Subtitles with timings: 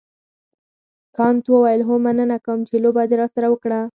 [1.17, 3.81] کانت وویل هو مننه کوم چې لوبه دې راسره وکړه.